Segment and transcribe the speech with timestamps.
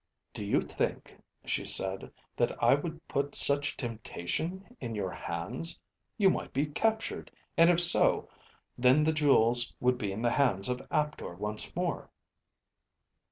[0.33, 5.79] "Do you think," she said, "that I would put such temptation in your hands?
[6.17, 8.27] You might be captured, and if so,
[8.79, 12.09] then the jewels would be in the hands of Aptor once more."